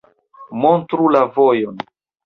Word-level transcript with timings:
Montru 0.63 1.13
la 1.17 1.23
vojon. 1.37 1.89